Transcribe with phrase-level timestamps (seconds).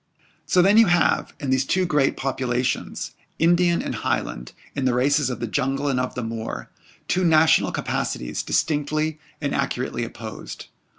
[0.47, 5.29] So then you have, in these two great populations, Indian and Highland in the races
[5.29, 6.71] of the jungle and of the moor
[7.07, 10.69] two national capacities distinctly and accurately opposed.